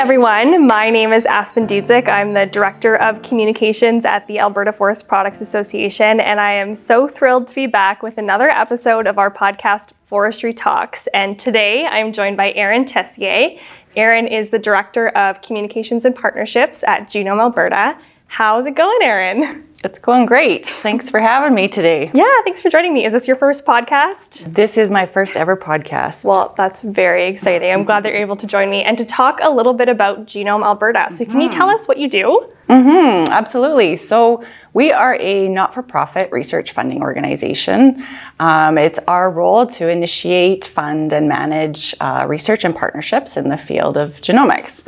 [0.00, 0.66] everyone.
[0.66, 2.08] My name is Aspen Dudzic.
[2.08, 7.06] I'm the Director of Communications at the Alberta Forest Products Association, and I am so
[7.06, 11.06] thrilled to be back with another episode of our podcast, Forestry Talks.
[11.08, 13.58] And today I'm joined by Erin Tessier.
[13.94, 17.98] Erin is the Director of Communications and Partnerships at Genome Alberta.
[18.32, 19.64] How's it going, Erin?
[19.82, 20.64] It's going great.
[20.64, 22.12] Thanks for having me today.
[22.14, 23.04] Yeah, thanks for joining me.
[23.04, 24.54] Is this your first podcast?
[24.54, 26.24] This is my first ever podcast.
[26.24, 27.72] Well, that's very exciting.
[27.72, 30.26] I'm glad that you're able to join me and to talk a little bit about
[30.26, 31.08] Genome Alberta.
[31.10, 32.48] So, can you tell us what you do?
[32.68, 33.96] Mm-hmm, absolutely.
[33.96, 38.06] So, we are a not for profit research funding organization.
[38.38, 43.58] Um, it's our role to initiate, fund, and manage uh, research and partnerships in the
[43.58, 44.86] field of genomics.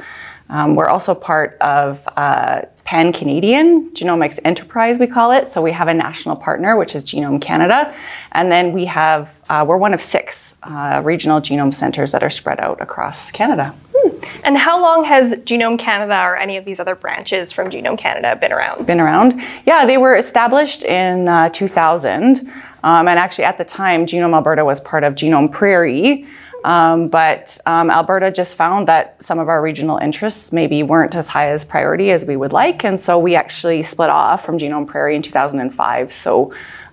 [0.48, 5.50] Um, we're also part of uh, Pan Canadian Genomics Enterprise, we call it.
[5.50, 7.94] So we have a national partner, which is Genome Canada.
[8.32, 12.30] And then we have, uh, we're one of six uh, regional genome centers that are
[12.30, 13.74] spread out across Canada.
[13.94, 14.24] Hmm.
[14.44, 18.36] And how long has Genome Canada or any of these other branches from Genome Canada
[18.36, 18.86] been around?
[18.86, 19.40] Been around?
[19.64, 22.50] Yeah, they were established in uh, 2000.
[22.84, 26.26] Um, and actually, at the time, Genome Alberta was part of Genome Prairie.
[26.64, 31.28] Um, but um, Alberta just found that some of our regional interests maybe weren't as
[31.28, 32.84] high as priority as we would like.
[32.84, 36.12] And so we actually split off from Genome Prairie in 2005.
[36.12, 36.52] So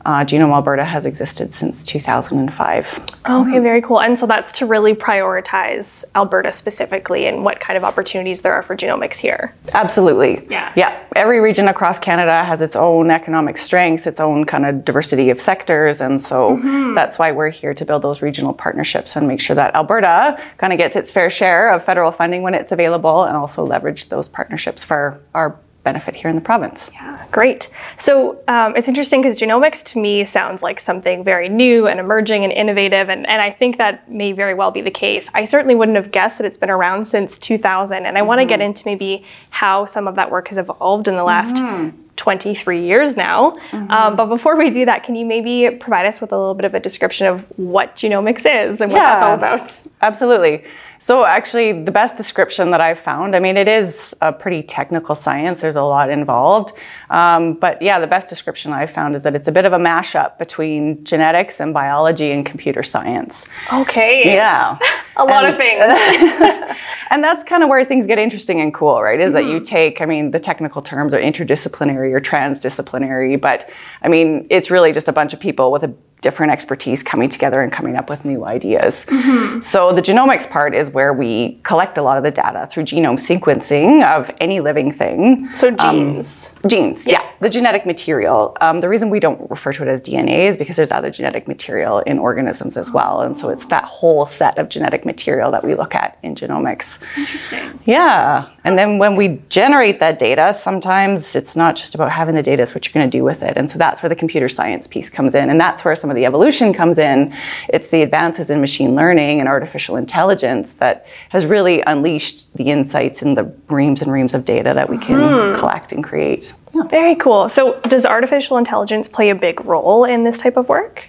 [0.10, 3.00] uh, Genome Alberta has existed since 2005.
[3.30, 4.02] Okay, very cool.
[4.02, 8.64] And so that's to really prioritize Alberta specifically and what kind of opportunities there are
[8.64, 9.54] for genomics here.
[9.72, 10.48] Absolutely.
[10.50, 10.74] Yeah.
[10.76, 11.00] Yeah.
[11.16, 15.40] Every region across Canada has its own economic strengths, its own kind of diversity of
[15.40, 16.02] sectors.
[16.02, 16.96] And so mm-hmm.
[16.96, 20.74] that's why we're here to build those regional partnerships and make sure that Alberta kind
[20.74, 24.28] of gets its fair share of federal funding when it's available and also leverage those
[24.28, 26.90] partnerships for our benefit here in the province.
[26.94, 27.70] Yeah, great.
[27.98, 32.44] So um, it's interesting because genomics to me sounds like something very new and emerging
[32.44, 35.30] and innovative, and, and I think that may very well be the case.
[35.34, 38.28] I certainly wouldn't have guessed that it's been around since 2000, and I mm-hmm.
[38.28, 41.56] want to get into maybe how some of that work has evolved in the last.
[41.56, 41.98] Mm-hmm.
[42.20, 43.52] 23 years now.
[43.72, 43.90] Mm-hmm.
[43.90, 46.66] Um, but before we do that, can you maybe provide us with a little bit
[46.66, 49.88] of a description of what genomics is and what yeah, that's all about?
[50.02, 50.66] Absolutely.
[51.00, 55.16] So, actually, the best description that I've found, I mean, it is a pretty technical
[55.16, 56.74] science, there's a lot involved.
[57.10, 59.78] Um, but yeah, the best description I've found is that it's a bit of a
[59.78, 63.46] mashup between genetics and biology and computer science.
[63.72, 64.24] Okay.
[64.26, 64.78] Yeah.
[65.18, 66.78] a lot and, of things.
[67.10, 69.20] and that's kind of where things get interesting and cool, right?
[69.20, 69.34] Is mm-hmm.
[69.36, 69.64] that you mm-hmm.
[69.64, 73.70] take, I mean, the technical terms are interdisciplinary or transdisciplinary, but
[74.02, 77.62] I mean, it's really just a bunch of people with a different expertise coming together
[77.62, 79.06] and coming up with new ideas.
[79.06, 79.62] Mm-hmm.
[79.62, 83.18] So the genomics part is where we collect a lot of the data through genome
[83.18, 85.50] sequencing of any living thing.
[85.56, 86.58] So um, genes.
[86.64, 87.22] Um, genes, yeah.
[87.22, 87.32] yeah.
[87.40, 88.58] The genetic material.
[88.60, 91.48] Um, the reason we don't refer to it as DNA is because there's other genetic
[91.48, 93.22] material in organisms as well.
[93.22, 97.00] And so it's that whole set of genetic material that we look at in genomics.
[97.16, 97.80] Interesting.
[97.86, 98.50] Yeah.
[98.66, 102.62] And then when we generate that data, sometimes it's not just about having the data,
[102.62, 103.56] it's what you're going to do with it.
[103.56, 105.50] And so that's where the computer science piece comes in.
[105.50, 107.32] And that's where some some of the evolution comes in.
[107.68, 113.22] It's the advances in machine learning and artificial intelligence that has really unleashed the insights
[113.22, 115.60] and the reams and reams of data that we can mm.
[115.60, 116.52] collect and create.
[116.74, 116.84] Yeah.
[116.84, 117.48] Very cool.
[117.48, 121.08] So, does artificial intelligence play a big role in this type of work?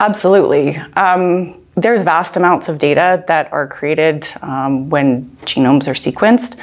[0.00, 0.76] Absolutely.
[0.96, 6.56] Um, there's vast amounts of data that are created um, when genomes are sequenced.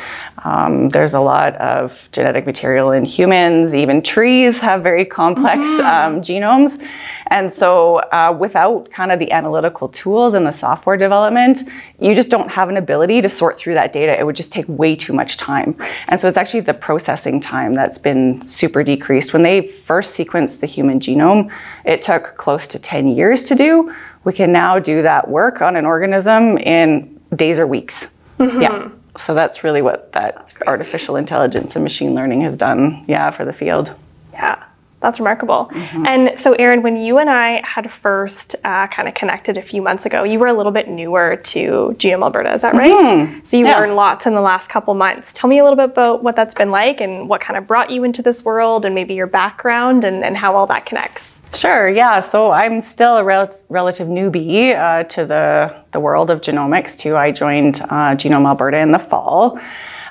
[0.43, 5.81] Um, there's a lot of genetic material in humans, even trees have very complex mm-hmm.
[5.81, 6.81] um, genomes.
[7.27, 11.59] And so, uh, without kind of the analytical tools and the software development,
[11.97, 14.19] you just don't have an ability to sort through that data.
[14.19, 15.77] It would just take way too much time.
[16.09, 19.31] And so, it's actually the processing time that's been super decreased.
[19.31, 21.49] When they first sequenced the human genome,
[21.85, 25.75] it took close to 10 years to do we can now do that work on
[25.75, 28.07] an organism in days or weeks.
[28.39, 28.61] Mm-hmm.
[28.61, 28.89] Yeah.
[29.17, 33.53] So that's really what that artificial intelligence and machine learning has done, yeah, for the
[33.53, 33.93] field.
[34.33, 34.63] Yeah.
[35.01, 35.69] That's remarkable.
[35.73, 36.05] Mm-hmm.
[36.07, 39.81] And so, Erin, when you and I had first uh, kind of connected a few
[39.81, 42.91] months ago, you were a little bit newer to Genome Alberta, is that right?
[42.91, 43.39] Mm-hmm.
[43.43, 43.79] So you yeah.
[43.79, 45.33] learned lots in the last couple months.
[45.33, 47.89] Tell me a little bit about what that's been like and what kind of brought
[47.89, 51.41] you into this world and maybe your background and, and how all that connects.
[51.55, 52.19] Sure, yeah.
[52.19, 57.17] So I'm still a rel- relative newbie uh, to the, the world of genomics, too.
[57.17, 59.59] I joined uh, Genome Alberta in the fall.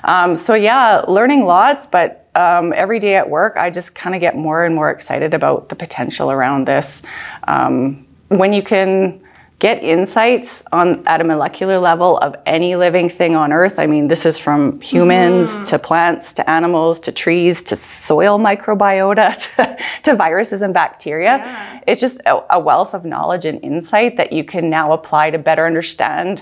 [0.03, 4.21] Um, so, yeah, learning lots, but um, every day at work, I just kind of
[4.21, 7.01] get more and more excited about the potential around this.
[7.47, 9.21] Um, when you can
[9.61, 13.77] get insights on at a molecular level of any living thing on earth.
[13.77, 15.67] I mean, this is from humans mm.
[15.67, 21.37] to plants to animals to trees to soil microbiota to, to viruses and bacteria.
[21.37, 21.81] Yeah.
[21.85, 25.37] It's just a, a wealth of knowledge and insight that you can now apply to
[25.37, 26.41] better understand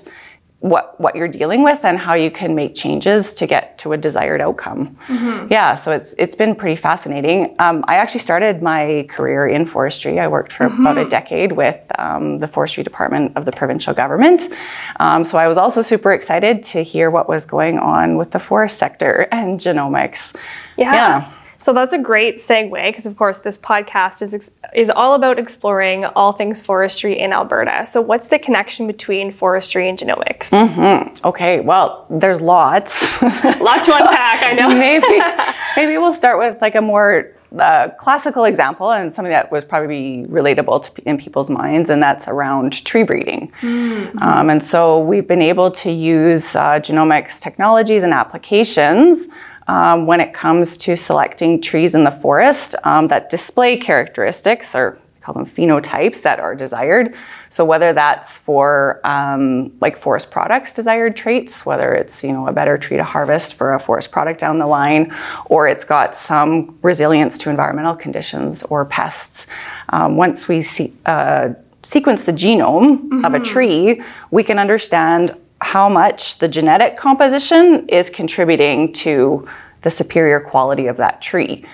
[0.61, 3.97] what what you're dealing with and how you can make changes to get to a
[3.97, 4.97] desired outcome.
[5.07, 5.47] Mm-hmm.
[5.49, 7.55] Yeah, so it's it's been pretty fascinating.
[7.59, 10.19] Um, I actually started my career in forestry.
[10.19, 10.85] I worked for mm-hmm.
[10.85, 14.53] about a decade with um, the forestry department of the provincial government.
[14.99, 18.39] Um, so I was also super excited to hear what was going on with the
[18.39, 20.35] forest sector and genomics.
[20.77, 20.93] yeah.
[20.93, 21.31] yeah.
[21.61, 26.05] So that's a great segue because, of course, this podcast is is all about exploring
[26.05, 27.85] all things forestry in Alberta.
[27.85, 30.51] So, what's the connection between forestry and genomics?
[30.51, 31.27] Mm-hmm.
[31.27, 33.01] Okay, well, there's lots.
[33.21, 34.43] Lot to unpack.
[34.43, 34.69] I know.
[34.79, 35.19] maybe
[35.75, 40.25] maybe we'll start with like a more uh, classical example and something that was probably
[40.29, 43.51] relatable to, in people's minds, and that's around tree breeding.
[43.61, 44.17] Mm-hmm.
[44.19, 49.27] Um, and so we've been able to use uh, genomics technologies and applications
[49.69, 54.97] um, when it comes to selecting trees in the forest um, that display characteristics or
[55.21, 57.13] call them phenotypes that are desired.
[57.51, 62.51] So whether that's for um, like forest products desired traits, whether it's you know a
[62.51, 66.79] better tree to harvest for a forest product down the line, or it's got some
[66.81, 69.45] resilience to environmental conditions or pests.
[69.89, 71.49] Um, once we see, uh,
[71.83, 73.25] sequence the genome mm-hmm.
[73.25, 73.53] of a mm-hmm.
[73.53, 74.01] tree,
[74.31, 79.47] we can understand how much the genetic composition is contributing to
[79.81, 81.65] the superior quality of that tree.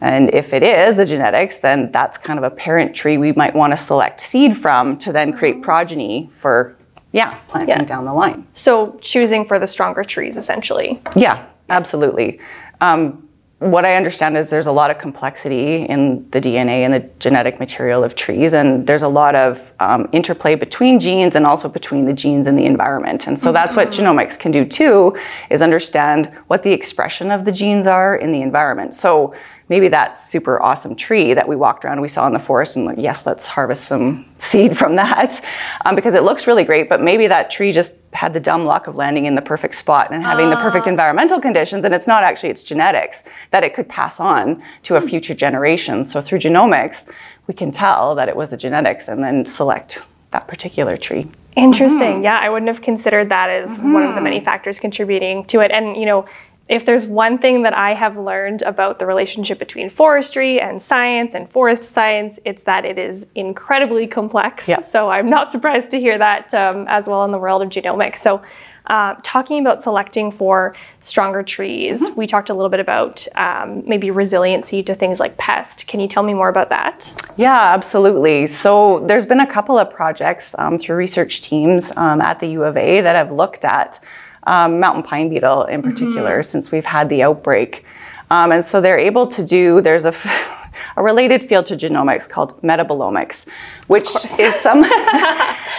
[0.00, 3.54] And if it is the genetics, then that's kind of a parent tree we might
[3.54, 6.76] want to select seed from to then create progeny for,
[7.12, 7.84] yeah, planting yeah.
[7.84, 8.46] down the line.
[8.54, 11.02] So choosing for the stronger trees, essentially.
[11.14, 12.40] Yeah, absolutely.
[12.80, 13.25] Um,
[13.58, 17.58] what I understand is there's a lot of complexity in the DNA and the genetic
[17.58, 22.04] material of trees, and there's a lot of um, interplay between genes and also between
[22.04, 23.26] the genes and the environment.
[23.26, 23.54] And so mm-hmm.
[23.54, 24.04] that's what mm-hmm.
[24.04, 25.16] genomics can do too,
[25.48, 28.94] is understand what the expression of the genes are in the environment.
[28.94, 29.34] So
[29.68, 32.76] maybe that super awesome tree that we walked around and we saw in the forest
[32.76, 35.42] and like, yes, let's harvest some seed from that
[35.84, 36.88] um, because it looks really great.
[36.88, 40.12] But maybe that tree just had the dumb luck of landing in the perfect spot
[40.12, 40.50] and having uh.
[40.50, 40.90] the perfect ah.
[40.90, 41.84] environmental conditions.
[41.84, 45.08] And it's not actually its genetics that it could pass on to a hmm.
[45.08, 46.04] future generation.
[46.04, 47.04] So through genomics,
[47.46, 50.00] we can tell that it was the genetics and then select
[50.32, 51.30] that particular tree.
[51.56, 52.16] Interesting.
[52.16, 52.24] Mm-hmm.
[52.24, 53.94] Yeah, I wouldn't have considered that as mm-hmm.
[53.94, 55.70] one of the many factors contributing to it.
[55.70, 56.26] And, you know,
[56.68, 61.34] if there's one thing that I have learned about the relationship between forestry and science
[61.34, 64.68] and forest science, it's that it is incredibly complex.
[64.68, 64.80] Yeah.
[64.80, 68.18] So I'm not surprised to hear that um, as well in the world of genomics.
[68.18, 68.42] So,
[68.86, 72.14] uh, talking about selecting for stronger trees, mm-hmm.
[72.20, 75.88] we talked a little bit about um, maybe resiliency to things like pest.
[75.88, 77.12] Can you tell me more about that?
[77.36, 78.46] Yeah, absolutely.
[78.46, 82.62] So, there's been a couple of projects um, through research teams um, at the U
[82.62, 83.98] of A that have looked at
[84.46, 86.50] um, mountain pine beetle in particular, mm-hmm.
[86.50, 87.84] since we've had the outbreak.
[88.30, 90.14] Um, and so they're able to do, there's a,
[90.96, 93.46] a related field to genomics called metabolomics,
[93.86, 94.08] which
[94.38, 94.84] is some,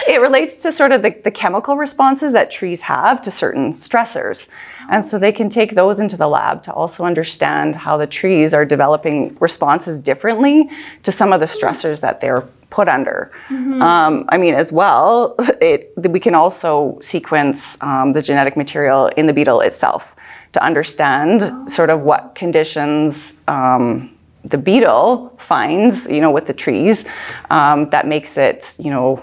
[0.08, 4.48] it relates to sort of the, the chemical responses that trees have to certain stressors.
[4.90, 8.54] And so they can take those into the lab to also understand how the trees
[8.54, 10.70] are developing responses differently
[11.02, 13.32] to some of the stressors that they're put under.
[13.48, 13.80] Mm-hmm.
[13.82, 19.26] Um, I mean, as well, it, we can also sequence um, the genetic material in
[19.26, 20.14] the beetle itself
[20.52, 21.66] to understand oh.
[21.66, 27.04] sort of what conditions um, the beetle finds, you know, with the trees
[27.50, 29.22] um, that makes it, you know,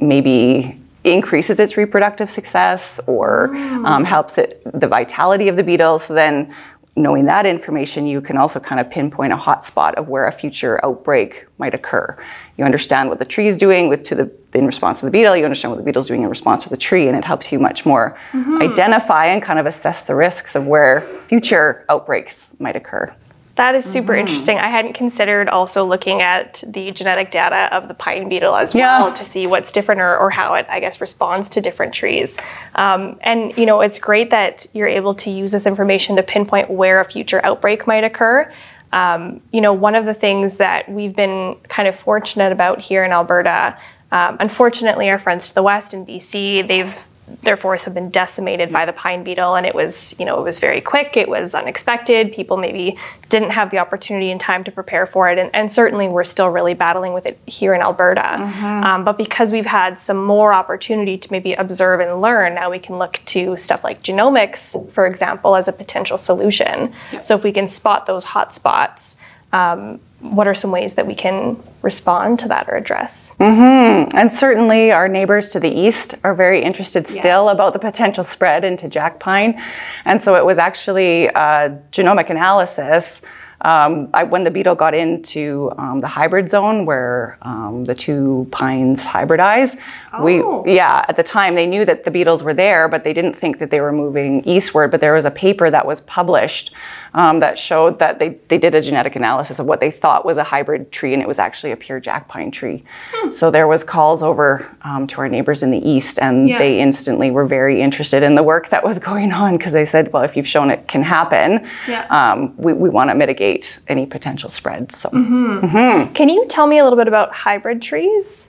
[0.00, 4.04] maybe increases its reproductive success or mm.
[4.04, 5.98] helps it the vitality of the beetle.
[5.98, 6.54] So then
[6.98, 10.84] knowing that information, you can also kind of pinpoint a hotspot of where a future
[10.84, 12.16] outbreak might occur.
[12.56, 15.36] You understand what the tree is doing with, to the, in response to the beetle,
[15.36, 17.52] you understand what the beetle is doing in response to the tree, and it helps
[17.52, 18.60] you much more mm-hmm.
[18.60, 23.14] identify and kind of assess the risks of where future outbreaks might occur.
[23.58, 24.20] That is super mm-hmm.
[24.20, 24.56] interesting.
[24.56, 29.00] I hadn't considered also looking at the genetic data of the pine beetle as yeah.
[29.00, 32.38] well to see what's different or, or, how it, I guess, responds to different trees.
[32.76, 36.70] Um, and, you know, it's great that you're able to use this information to pinpoint
[36.70, 38.48] where a future outbreak might occur.
[38.92, 43.02] Um, you know, one of the things that we've been kind of fortunate about here
[43.02, 43.76] in Alberta,
[44.12, 47.07] um, unfortunately, our friends to the west in BC, they've
[47.42, 50.42] their forests have been decimated by the pine beetle and it was you know it
[50.42, 52.96] was very quick it was unexpected people maybe
[53.28, 56.48] didn't have the opportunity and time to prepare for it and, and certainly we're still
[56.48, 58.20] really battling with it here in alberta.
[58.20, 58.84] Mm-hmm.
[58.84, 62.78] um, but because we've had some more opportunity to maybe observe and learn now we
[62.78, 66.92] can look to stuff like genomics for example as a potential solution.
[67.22, 69.16] So if we can spot those hot spots
[69.52, 73.34] um, what are some ways that we can respond to that or address?
[73.38, 74.16] Mm-hmm.
[74.16, 77.54] And certainly, our neighbors to the east are very interested still yes.
[77.54, 79.62] about the potential spread into jack pine.
[80.04, 83.20] And so, it was actually a genomic analysis
[83.62, 88.46] um, I, when the beetle got into um, the hybrid zone where um, the two
[88.52, 89.76] pines hybridize,
[90.12, 90.62] Oh.
[90.64, 93.34] we yeah at the time they knew that the beetles were there, but they didn't
[93.34, 94.90] think that they were moving eastward.
[94.90, 96.72] But there was a paper that was published
[97.18, 100.36] um, that showed that they they did a genetic analysis of what they thought was
[100.36, 102.84] a hybrid tree, and it was actually a pure jack pine tree.
[103.12, 103.30] Hmm.
[103.32, 104.48] So there was calls over
[104.82, 106.58] um, to our neighbors in the east, and Yeah.
[106.58, 110.12] they instantly were very interested in the work that was going on because they said,
[110.12, 112.06] well, if you've shown it can happen, Yeah.
[112.18, 114.92] um, we, we want to mitigate any potential spread.
[114.92, 116.12] So Mm-hmm.
[116.14, 118.48] Can you tell me a little bit about hybrid trees?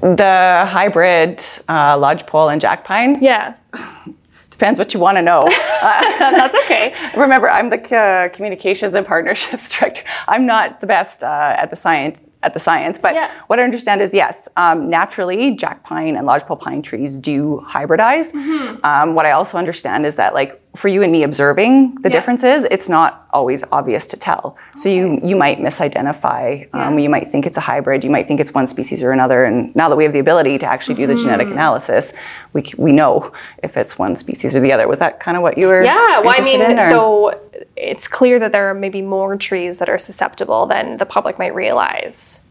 [0.00, 3.54] the hybrid uh, lodgepole and jack pine Yeah,
[4.52, 5.44] depends what you want to know.
[5.80, 6.94] that's okay.
[7.16, 10.02] Remember, I'm the uh, communications and partnerships director.
[10.28, 12.20] I'm not the best uh, at the science.
[12.44, 13.30] At the science, but Yeah.
[13.46, 18.32] what I understand is yes, um, naturally, jack pine and lodgepole pine trees do hybridize.
[18.32, 18.84] Mm-hmm.
[18.84, 22.16] Um, what I also understand is that, like for you and me observing the Yeah.
[22.16, 24.56] differences, it's not always obvious to tell.
[24.74, 26.66] So you you might misidentify.
[26.72, 27.04] Um, Yeah.
[27.04, 28.02] You might think it's a hybrid.
[28.02, 29.44] You might think it's one species or another.
[29.44, 31.58] And now that we have the ability to actually do the genetic Mm-hmm.
[31.58, 32.12] analysis,
[32.54, 33.30] we we know
[33.62, 34.88] if it's one species or the other.
[34.88, 35.82] Was that kind of what you were?
[35.84, 37.34] Yeah, well, I mean, so
[37.82, 41.54] it's clear that there are maybe more trees that are susceptible than the public might
[41.54, 42.46] realize.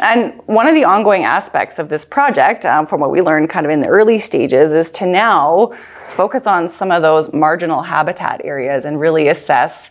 [0.00, 3.66] And one of the ongoing aspects of this project, um, from what we learned kind
[3.66, 5.72] of in the early stages, is to now
[6.10, 9.90] focus on some of those marginal habitat areas and really assess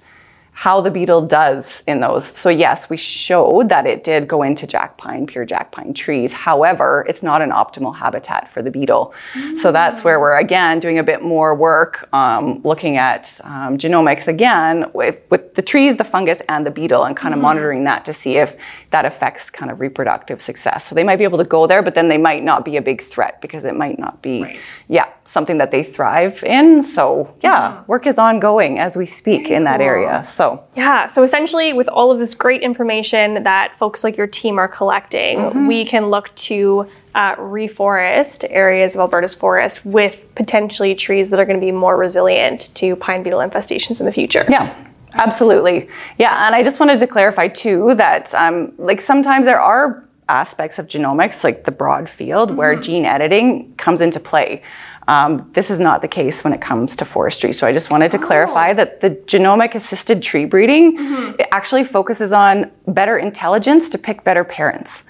[0.57, 2.25] how the beetle does in those.
[2.25, 6.31] So yes, we showed that it did go into jack pine, pure jack pine trees.
[6.31, 9.13] However, it's not an optimal habitat for the beetle.
[9.61, 14.29] So that's where we're again doing a bit more work, um, looking at um, genomics
[14.29, 18.05] again with, with the trees, the fungus, and the beetle, and kind of monitoring that
[18.05, 18.55] to see if
[18.91, 20.85] that affects kind of reproductive success.
[20.87, 22.81] So they might be able to go there, but then they might not be a
[22.81, 24.73] big threat because it might not be, Right.
[24.87, 26.81] yeah, something that they thrive in.
[26.83, 30.23] So yeah, work is ongoing as we speak in that area.
[30.23, 34.57] So Yeah, so essentially, with all of this great information that folks like your team
[34.59, 41.29] are collecting, we can look to uh, reforest areas of Alberta's forest with potentially trees
[41.29, 44.45] that are going to be more resilient to pine beetle infestations in the future.
[44.49, 44.75] Yeah,
[45.13, 45.89] absolutely.
[46.19, 50.79] Yeah, and I just wanted to clarify too that um, like sometimes there are aspects
[50.79, 54.61] of genomics, like the broad field, where gene editing comes into play.
[55.07, 57.53] Um, this is not the case when it comes to forestry.
[57.53, 60.97] So I just wanted to clarify that the genomic assisted tree breeding
[61.37, 65.03] it actually focuses on better intelligence to pick better parents.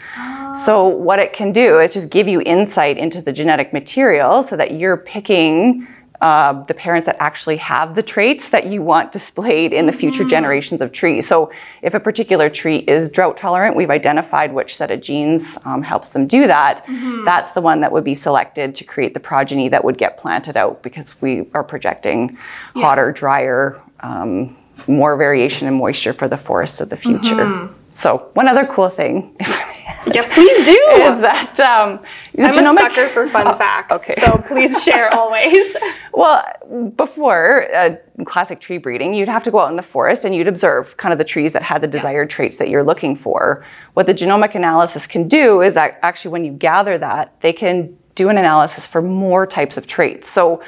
[0.65, 4.55] So what it can do is just give you insight into the genetic material so
[4.57, 5.87] that you're picking
[6.21, 10.23] uh, the parents that actually have the traits that you want displayed in the future
[10.23, 11.27] generations of trees.
[11.27, 15.81] So, if a particular tree is drought tolerant, we've identified which set of genes um,
[15.83, 16.85] helps them do that.
[17.25, 20.55] That's the one that would be selected to create the progeny that would get planted
[20.57, 22.37] out because we are projecting
[22.75, 24.55] hotter, drier, um,
[24.87, 27.69] more variation in moisture for the forests of the future.
[27.91, 29.35] So, one other cool thing.
[29.85, 30.71] Yeah, please do.
[30.91, 31.99] Is that um,
[32.37, 34.15] I'm genomic- a sucker for fun facts, okay.
[34.19, 35.75] so please share always.
[36.13, 36.43] Well,
[36.95, 40.47] before uh, classic tree breeding, you'd have to go out in the forest and you'd
[40.47, 43.65] observe kind of the trees that had the desired traits that you're looking for.
[43.93, 47.97] What the genomic analysis can do is that actually, when you gather that, they can
[48.15, 50.29] do an analysis for more types of traits.
[50.29, 50.63] So,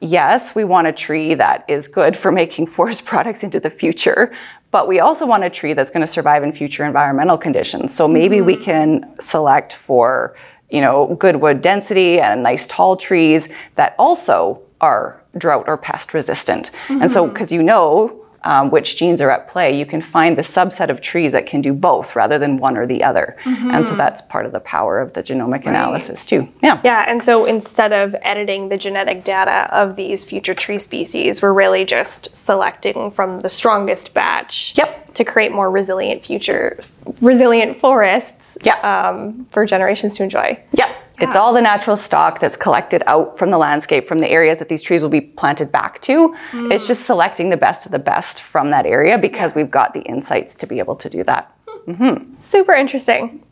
[0.00, 4.32] yes, we want a tree that is good for making forest products into the future,
[4.72, 7.94] but we also want a tree that's going to survive in future environmental conditions.
[7.94, 8.64] So maybe we mm-hmm.
[8.64, 10.34] can select for
[10.70, 16.12] you know good wood density and nice tall trees that also are drought or pest
[16.12, 16.70] resistant.
[16.88, 17.32] And so mm-hmm.
[17.32, 21.00] because you know um, which genes are at play, you can find the subset of
[21.00, 23.36] trees that can do both rather than one or the other.
[23.44, 26.48] And so that's part of the power of the genomic analysis too.
[26.62, 26.80] Yeah.
[26.84, 31.52] Yeah, and so instead of editing the genetic data of these future tree species, we're
[31.52, 35.14] really just selecting from the strongest batch Yep.
[35.14, 36.78] to create more resilient future,
[37.20, 38.74] resilient forests Yeah.
[38.80, 40.58] um, for generations to enjoy.
[40.72, 40.88] Yep.
[41.22, 44.68] It's all the natural stock that's collected out from the landscape, from the areas that
[44.68, 46.34] these trees will be planted back to.
[46.52, 50.00] It's just selecting the best of the best from that area because we've got the
[50.00, 51.54] insights to be able to do that.
[51.86, 52.34] Hmm.
[52.40, 53.44] Super interesting.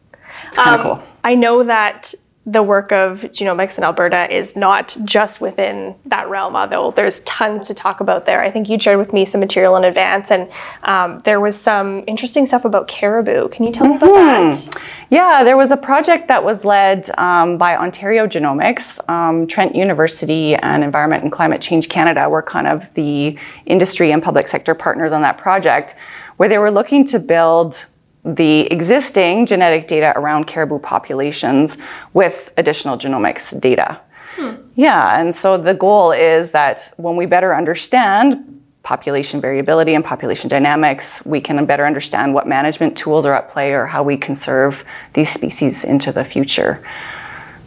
[0.46, 1.08] It's kind of um, cool.
[1.24, 2.14] I know that
[2.46, 7.66] the work of genomics in Alberta is not just within that realm, although there's tons
[7.66, 8.42] to talk about there.
[8.42, 10.50] I think you shared with me some material in advance, and
[10.84, 13.48] um, there was some interesting stuff about caribou.
[13.50, 14.82] Can you tell me about that?
[15.10, 20.54] Yeah, there was a project that was led um, by Ontario Genomics, um, Trent University,
[20.54, 25.12] and Environment and Climate Change Canada were kind of the industry and public sector partners
[25.12, 25.94] on that project,
[26.38, 27.84] where they were looking to build
[28.24, 31.78] the existing genetic data around caribou populations
[32.12, 34.00] with additional genomics data.
[34.74, 40.48] Yeah, and so the goal is that when we better understand population variability and population
[40.48, 44.84] dynamics, we can better understand what management tools are at play or how we conserve
[45.12, 46.82] these species into the future.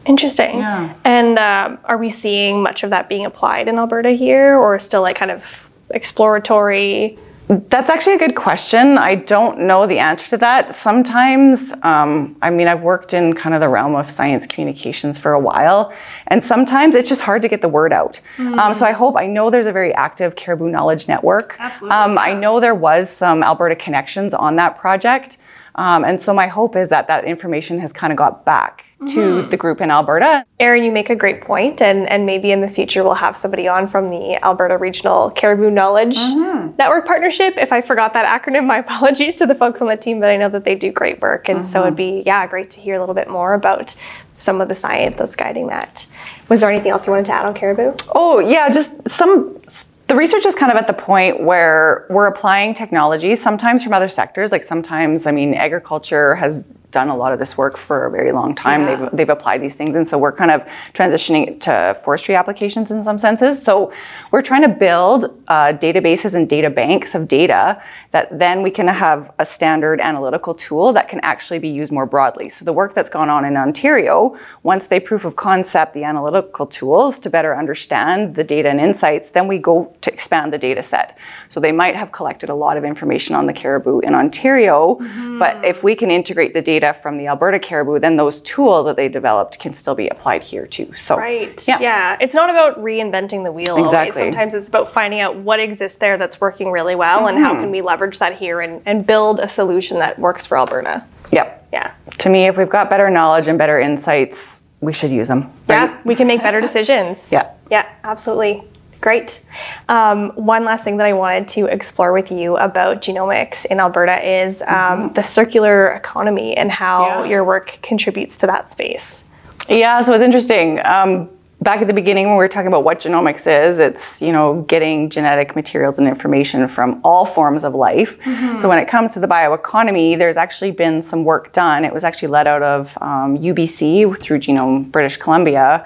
[0.05, 0.57] Interesting.
[0.57, 0.95] Yeah.
[1.03, 5.03] And um, are we seeing much of that being applied in Alberta here, or still
[5.03, 7.19] like kind of exploratory?
[7.47, 8.97] That's actually a good question.
[8.97, 10.73] I don't know the answer to that.
[10.73, 15.33] Sometimes, um, I mean, I've worked in kind of the realm of science communications for
[15.33, 15.93] a while,
[16.27, 18.21] and sometimes it's just hard to get the word out.
[18.39, 21.57] Um, so I hope, I know there's a very active Caribou Knowledge Network.
[21.59, 25.37] Absolutely, Um, I know there was some Alberta connections on that project.
[25.75, 29.19] Um, and so my hope is that that information has kind of got back to
[29.19, 29.49] mm-hmm.
[29.49, 30.45] the group in Alberta.
[30.59, 33.67] Erin, you make a great point, and, and maybe in the future we'll have somebody
[33.67, 36.75] on from the Alberta Regional Caribou Knowledge mm-hmm.
[36.77, 37.55] Network Partnership.
[37.57, 40.37] If I forgot that acronym, my apologies to the folks on the team, but I
[40.37, 42.19] know that they do great work, and so it'd mm-hmm.
[42.19, 43.95] be yeah great to hear a little bit more about
[44.37, 46.05] some of the science that's guiding that.
[46.49, 47.95] Was there anything else you wanted to add on caribou?
[48.13, 49.59] Oh, yeah, just some.
[50.07, 54.09] The research is kind of at the point where we're applying technology, sometimes from other
[54.09, 54.51] sectors.
[54.51, 58.31] Like sometimes, I mean, agriculture has done a lot of this work for a very
[58.31, 58.83] long time.
[58.83, 58.95] Yeah.
[58.95, 59.95] They've, they've applied these things.
[59.97, 63.61] And so we're kind of transitioning to forestry applications in some senses.
[63.61, 63.91] So
[64.31, 67.81] we're trying to build uh, databases and data banks of data
[68.11, 72.05] that then we can have a standard analytical tool that can actually be used more
[72.05, 72.47] broadly.
[72.47, 76.67] So the work that's gone on in Ontario, once they proof of concept the analytical
[76.67, 80.83] tools to better understand the data and insights, then we go to expand the data
[80.83, 81.17] set.
[81.49, 84.97] So they might have collected a lot of information on the caribou in Ontario,
[85.39, 88.97] but if we can integrate the data from the Alberta caribou, then those tools that
[88.97, 90.91] they developed can still be applied here too.
[90.95, 91.65] So Right.
[91.65, 91.79] Yeah.
[91.79, 92.17] Yeah.
[92.19, 93.71] It's not about reinventing the wheel.
[93.75, 93.85] always.
[93.85, 94.21] Exactly.
[94.23, 97.45] Sometimes it's about finding out what exists there that's working really well and Mm-hmm.
[97.45, 101.05] how can we leverage that here and, and build a solution that works for Alberta.
[101.31, 101.67] Yep.
[101.71, 101.93] Yeah.
[102.19, 105.49] To me, if we've got better knowledge and better insights, we should use them.
[105.69, 105.97] Yeah.
[106.03, 107.31] We can make better decisions.
[107.31, 107.49] Yeah.
[107.71, 108.63] Yeah, absolutely.
[109.03, 109.41] Great.
[109.89, 114.17] Um, one last thing that I wanted to explore with you about genomics in Alberta
[114.45, 117.23] is um, the circular economy and how Mm-hmm.
[117.25, 117.29] Yeah.
[117.31, 119.25] your work contributes to that space.
[119.67, 120.79] Yeah, so it's interesting.
[120.85, 121.29] Um,
[121.61, 124.61] back at the beginning, when we were talking about what genomics is, it's you know
[124.69, 128.17] getting genetic materials and information from all forms of life.
[128.61, 131.83] So when it comes to the bioeconomy, there's actually been some work done.
[131.83, 135.85] It was actually led out of um, UBC through Genome British Columbia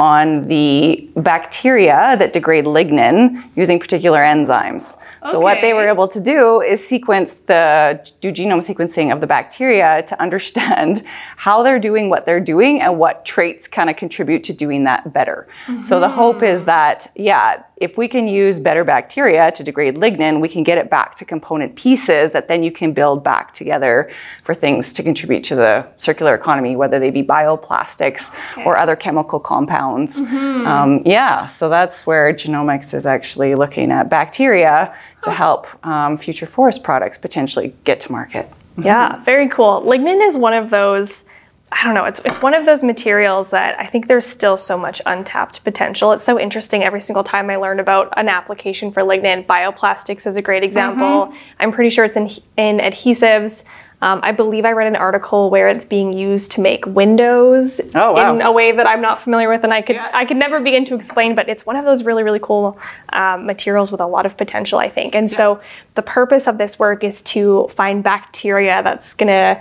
[0.00, 4.96] on the bacteria that degrade lignin using particular enzymes.
[5.26, 9.26] So what they were able to do is sequence the do genome sequencing of the
[9.26, 11.02] bacteria to understand
[11.36, 15.12] how they're doing what they're doing and what traits kind of contribute to doing that
[15.12, 15.46] better.
[15.84, 20.40] So the hope is that yeah, if we can use better bacteria to degrade lignin,
[20.40, 24.10] we can get it back to component pieces that then you can build back together
[24.44, 28.30] for things to contribute to the circular economy, whether they be bioplastics
[28.66, 30.18] or other chemical compounds.
[30.66, 36.46] Um, yeah, so that's where genomics is actually looking at bacteria to help um, future
[36.46, 38.50] forest products potentially get to market.
[38.78, 39.82] Yeah, very cool.
[39.82, 41.24] Lignin is one of those.
[41.72, 42.04] I don't know.
[42.04, 46.12] It's it's one of those materials that I think there's still so much untapped potential.
[46.12, 49.46] It's so interesting every single time I learn about an application for lignin.
[49.46, 51.32] Bioplastics is a great example.
[51.60, 53.64] I'm pretty sure it's in in adhesives.
[54.02, 58.12] Um, I believe I read an article where it's being used to make windows Oh,
[58.14, 58.34] wow.
[58.34, 60.84] in a way that I'm not familiar with, and I could I could never begin
[60.86, 61.34] to explain.
[61.34, 62.78] But it's one of those really really cool
[63.12, 65.14] um, materials with a lot of potential, I think.
[65.14, 65.60] And so
[65.96, 69.60] the purpose of this work is to find bacteria that's gonna,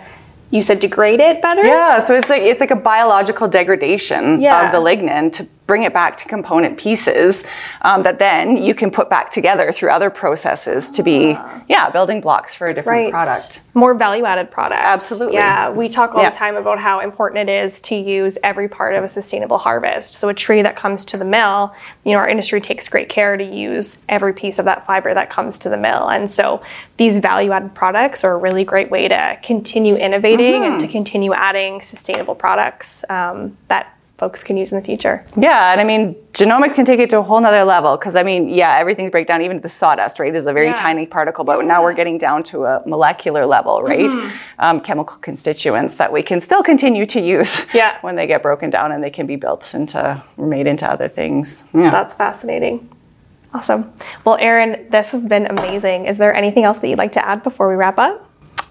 [0.51, 1.65] you said, degrade it better.
[1.65, 4.67] Yeah, so it's like it's like a biological degradation Yeah.
[4.67, 7.43] of the lignin to bring it back to component pieces
[7.83, 12.19] um, that then you can put back together through other processes to be yeah building
[12.21, 13.11] blocks for a different Right.
[13.11, 13.61] product.
[13.75, 14.81] More value added product.
[14.83, 15.35] Absolutely.
[15.37, 15.69] Yeah.
[15.69, 16.31] We talk all Yeah.
[16.31, 20.15] the time about how important it is to use every part of a sustainable harvest.
[20.15, 21.71] So a tree that comes to the mill,
[22.03, 25.29] you know, our industry takes great care to use every piece of that fiber that
[25.29, 26.07] comes to the mill.
[26.09, 26.63] And so
[26.97, 30.91] these value added products are a really great way to continue innovating and to Mm-hmm.
[30.99, 35.25] continue adding sustainable products um, that folks can use in the future.
[35.37, 38.23] Yeah, and I mean, genomics can take it to a whole nother level because I
[38.23, 40.75] mean, yeah, everything's breakdown, even the sawdust, right, is a very Yeah.
[40.75, 44.11] tiny particle, but now we're getting down to a molecular level, right?
[44.11, 44.37] Mm-hmm.
[44.59, 47.97] Um, chemical constituents that we can still continue to use Yeah.
[48.01, 51.63] when they get broken down and they can be built into, made into other things.
[51.73, 51.89] Yeah.
[51.89, 52.89] That's fascinating.
[53.53, 53.91] Awesome.
[54.25, 56.05] Well, Erin, this has been amazing.
[56.05, 58.25] Is there anything else that you'd like to add before we wrap up?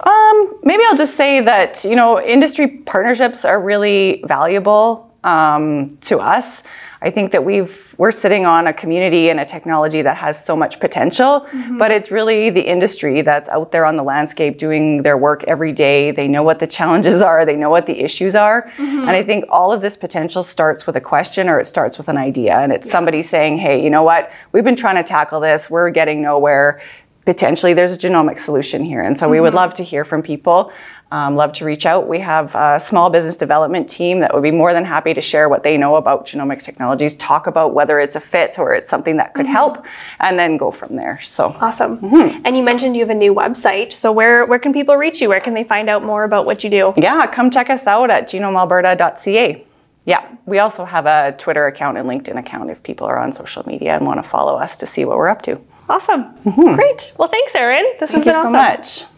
[0.07, 6.19] Um, maybe I'll just say that you know industry partnerships are really valuable um, to
[6.19, 6.63] us.
[7.01, 10.57] I think that we've we're sitting on a community and a technology that has so
[10.57, 11.79] much potential, mm-hmm.
[11.79, 15.73] but it's really the industry that's out there on the landscape doing their work every
[15.73, 16.11] day.
[16.11, 19.01] They know what the challenges are, they know what the issues are, mm-hmm.
[19.01, 22.09] and I think all of this potential starts with a question or it starts with
[22.09, 22.93] an idea, and it's yeah.
[22.93, 24.33] somebody saying, "Hey, you know what?
[24.51, 25.71] We've been trying to tackle this.
[25.71, 26.83] We're getting nowhere."
[27.25, 29.33] Potentially, there's a genomic solution here, and so mm-hmm.
[29.33, 29.57] we would mm-hmm.
[29.57, 30.73] love to hear from people
[31.11, 32.07] um, love to reach out.
[32.07, 35.49] We have a small business development team that would be more than happy to share
[35.49, 39.17] what they know about genomics technologies, talk about whether it's a fit or it's something
[39.17, 39.55] that could mm-hmm.
[39.55, 39.85] help,
[40.21, 41.21] and then go from there.
[41.23, 41.99] So awesome.
[41.99, 42.43] Mm-hmm.
[42.45, 43.95] And you mentioned you have a new website.
[43.95, 45.29] So where where can people reach you?
[45.29, 46.93] Where can they find out more about what you do?
[46.97, 49.65] Yeah, come check us out at genomealberta.ca.
[50.05, 53.63] Yeah, we also have a Twitter account and LinkedIn account if people are on social
[53.67, 55.61] media and want to follow us to see what we're up to.
[55.89, 56.35] Awesome.
[56.45, 56.75] Mm-hmm.
[56.75, 57.13] Great.
[57.19, 57.85] Well, thanks, Erin.
[57.99, 58.53] This Thank has been awesome.
[58.53, 59.18] so much.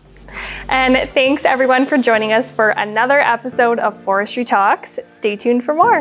[0.69, 4.99] And thanks everyone for joining us for another episode of Forestry Talks.
[5.07, 6.01] Stay tuned for more.